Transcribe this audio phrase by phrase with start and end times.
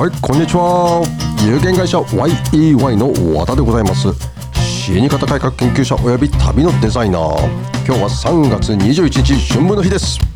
[0.00, 1.02] はいこんにちは。
[1.46, 4.08] 有限会社 YEY の和田でございます。
[4.58, 7.38] 死に方改革研究者および旅のデザイナー。
[7.84, 10.29] 今日は3月21日春分の日です。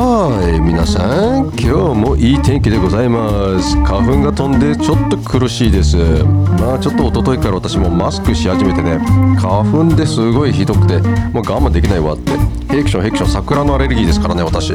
[0.00, 3.76] はい皆さん今日もいい天気でございます。
[3.82, 5.96] 花粉が飛んでちょっと苦しいです。
[5.96, 8.98] まあちょっと一昨日から私もマスクし始めてね
[9.40, 11.00] 花粉ですごいひどくて
[11.34, 12.30] もう我慢できないわって。
[12.68, 14.74] ヘクションヘクション桜のアレルギーですからね私。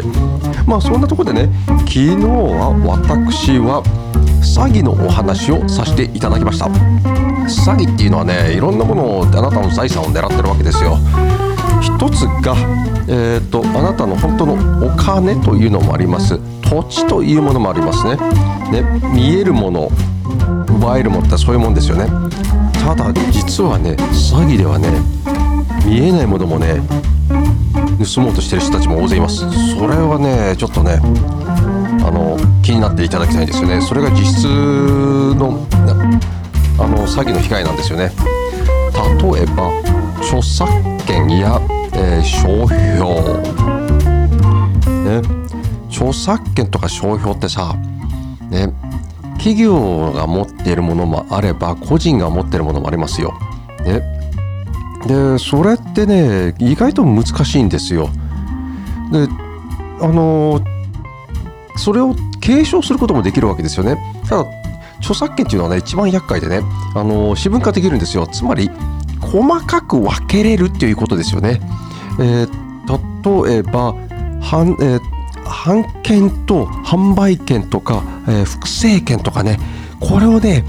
[0.67, 1.47] まあそんなとこでね
[1.87, 3.81] 昨日は私は
[4.41, 6.65] 詐欺のお話をさせていただきました。
[6.65, 10.97] 詐欺っていうのはねいろんなものをあなたの財産を狙ってるわけですよ。
[11.83, 12.55] 一つが、
[13.07, 16.39] えーと、あなたの本当のお金というのもあります。
[16.61, 18.15] 土地というものもありますね。
[18.71, 18.83] ね
[19.13, 19.91] 見えるもの
[20.69, 22.07] 奪えるものってそういうもんですよね。
[22.73, 24.87] ただ実はね詐欺ではね
[25.85, 26.81] 見えないものもね
[28.13, 29.41] 盗もうとしてる人たちも大勢います。
[29.75, 30.99] それはねちょっとね
[32.05, 33.81] あの気になっていただきたいんですよね。
[33.81, 34.45] それが実質
[35.35, 35.67] の
[36.79, 38.11] あの詐欺の被害なんですよね。
[38.93, 39.71] 例えば
[40.25, 40.71] 著作
[41.05, 41.59] 権や、
[41.93, 42.83] えー、商標
[45.03, 45.21] ね
[45.89, 47.75] 著作権とか商標ってさ
[48.49, 48.73] ね
[49.37, 53.33] 企業が持っているものもあれば個人が持っているものもありますよ。
[53.85, 54.01] ね、
[55.05, 58.09] でそれってね意外と難しいんですよ。
[59.11, 59.27] で
[60.01, 60.61] あの
[61.75, 63.97] それを継承することもできるわけですよね。
[64.29, 64.45] ただ
[64.99, 66.61] 著作権っていうのはね一番厄介でね
[66.95, 68.25] あの私文化できるんですよ。
[68.25, 68.69] つまり
[69.33, 71.59] 細かく分けれるっていうことですよね。
[72.19, 73.93] えー、例えば
[74.51, 75.01] 版、えー、
[75.65, 79.57] 版権と販売権とか、えー、複製権とかね
[79.99, 80.63] これをね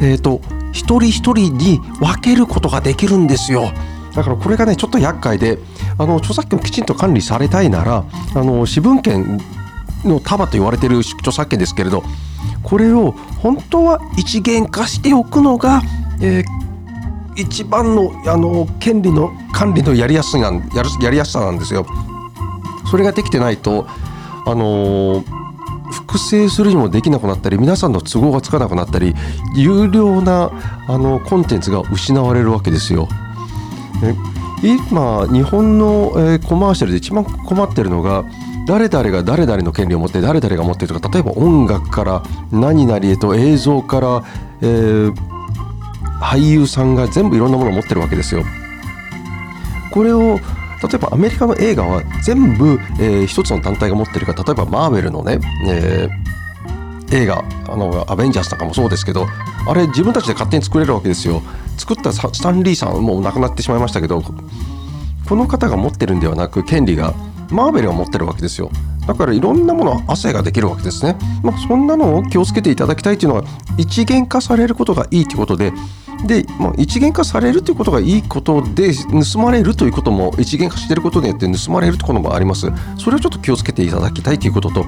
[0.00, 0.40] えっ、ー、と
[0.72, 3.72] 一人一人に分けることができるんですよ。
[4.14, 5.58] だからこれがねちょっと厄介で
[5.98, 8.04] あの著作権をきちんと管理されたいなら
[8.36, 9.40] あの私文権
[10.04, 12.04] の束と言われている著作権ですけれど
[12.62, 15.82] これを本当は一元化しておくのが、
[16.20, 16.44] えー、
[17.36, 20.50] 一番のあの権利の管理のやりやすや
[21.02, 21.86] やりやすさなんですよ。
[22.90, 23.86] それができてないと
[24.46, 25.24] あの
[25.90, 29.14] 複製するにもできなくなったり皆さんの都合がつかなくなったり
[29.56, 30.50] 有料な
[30.88, 33.08] あのコンテンツが失われるわけですよ。
[34.62, 38.24] 今日本の、えー、コマーシャルで一番困ってるのが
[38.66, 44.24] 誰々が誰々の権利を持って誰々が持ってるとか例えば音楽から何々へと映像から、
[44.62, 45.33] えー
[46.24, 48.44] 俳優さんが全部いろんなものを持ってるわけですよ。
[49.92, 50.40] これを
[50.82, 59.26] 例えばアメリカの映画は全部、えー、一つの団体が持ってるか例えばマーベルのね、えー、映画あのアベンジャーズとかもそうですけど
[59.66, 61.42] あれ自分たちで勝手に作れるわけですよ。
[61.76, 64.22] 作ったスタンリーさんもう亡くなってしまいましたけど
[65.28, 67.14] この方が持ってるんではなく権利が
[67.50, 68.70] マーベルが持ってるわけですよ。
[69.06, 71.16] だからいろんなもの汗ができるわけですね。
[71.42, 73.44] まあそんなのを気をつけていただきたいというのは
[73.76, 75.72] 一元化されることがいいということで
[76.26, 78.92] で、まあ、一元化されるということがいいことで
[79.32, 82.68] 盗まれるということも一元化していることによって盗まれるということもあります
[82.98, 84.84] それをちょっと気をつけていただきたいということと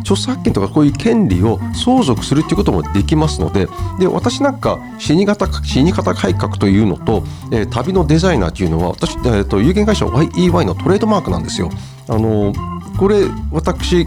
[0.00, 3.66] 著作権とかこういう権利を相続するということもできますので
[3.98, 11.70] で私なんか死に方死に方改革というのと、えー、旅のデザイナーというのは私、えーと、有限会社 YEY のトレードマークなんですよ。
[12.08, 12.52] あの
[12.98, 14.06] これ私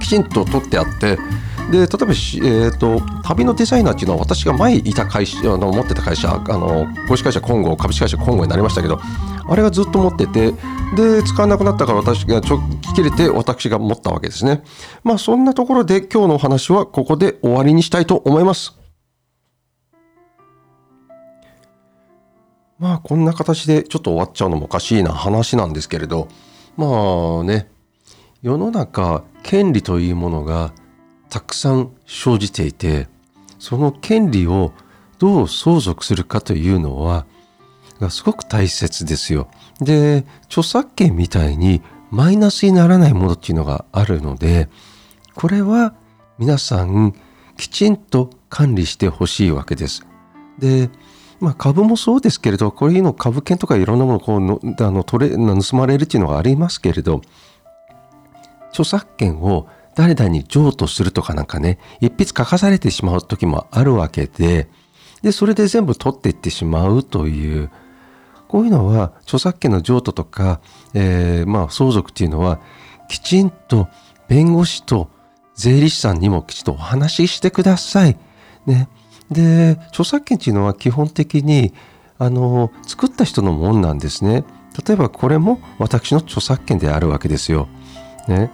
[0.00, 1.18] きちんと取ってあって
[1.70, 8.98] で例えば、えーと、旅のデザイナーっていうのは私が前いた会社あの持ってた会社あの公式会社今後株式会社今後になりましたけど
[9.48, 10.52] あれがずっと持ってて
[10.96, 12.60] で使わなくなったから私がちょ
[12.94, 14.62] 切れて私が持ったわけですね。
[15.04, 18.78] まあそんなところで今日のお話はここで終わりにしたいと思います。
[22.78, 26.28] まあこんな形でちょっと終わっちゃうのもおかしいな話なんですけれど。
[26.78, 26.86] ま
[27.40, 27.68] あね
[28.40, 30.72] 世の中権利というものが
[31.30, 33.08] たくさん生じていて
[33.58, 34.72] その権利を
[35.18, 37.26] どう相続するかというのは
[38.10, 39.48] すごく大切ですよ。
[39.80, 44.68] で著作権みたいにマイナスにならないものっていうのがあるので
[45.34, 45.94] これは
[46.38, 47.14] 皆さん
[47.56, 50.06] きちんと管理してほしいわけです。
[50.58, 50.90] で
[51.40, 57.22] まあ、株もそうですけれどこういうの株券とかいろんなものこうのあの取れ盗まれるっていうのがありますけれど
[58.70, 64.68] 著作権を誰々に譲渡するとかなんかね、一筆書かされてしまう時もあるわけで、
[65.22, 67.68] で、それで全部取っていってしまうという、
[68.46, 70.60] こういうのは著作権の譲渡とか、
[70.94, 72.60] えー、まあ相続っていうのは、
[73.08, 73.88] きちんと
[74.28, 75.10] 弁護士と
[75.56, 78.16] 税理士さんにもきちんとお話ししてください。
[78.66, 78.88] ね。
[79.32, 81.74] で、著作権っていうのは基本的に、
[82.20, 84.44] あの、作った人のもんなんですね。
[84.86, 87.66] 例えばこれも私の著作権であるわけですよ。
[88.28, 88.52] ね。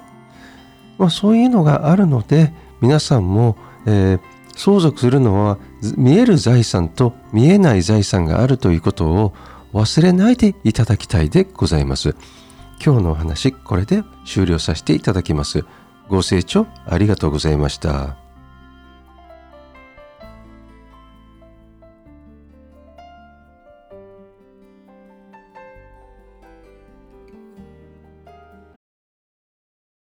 [0.98, 3.56] まあ、そういうのがあるので皆さんも、
[3.86, 4.20] えー、
[4.56, 5.58] 相続するのは
[5.96, 9.32] 見える財産と見えない財産があるということを
[9.72, 12.14] 忘れないでいただきたいでございます。
[12.84, 15.64] 今日のお話これで終了させていただきます。
[16.08, 18.23] ご清聴ありがとうございました。